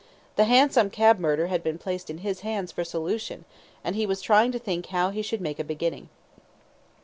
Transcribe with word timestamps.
The 0.35 0.45
hansom 0.45 0.89
cab 0.89 1.19
murder 1.19 1.45
had 1.45 1.61
been 1.61 1.77
placed 1.77 2.09
in 2.09 2.17
his 2.25 2.39
hands 2.39 2.71
for 2.71 2.83
solution, 2.83 3.45
and 3.83 3.95
he 3.95 4.07
was 4.07 4.19
trying 4.19 4.51
to 4.51 4.57
think 4.57 4.87
how 4.87 5.11
he 5.11 5.21
should 5.21 5.41
make 5.41 5.59
a 5.59 5.63
beginning. 5.63 6.09